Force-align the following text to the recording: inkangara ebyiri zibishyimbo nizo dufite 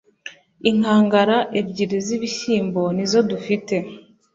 inkangara 0.69 1.37
ebyiri 1.59 1.97
zibishyimbo 2.07 2.81
nizo 2.95 3.19
dufite 3.29 3.75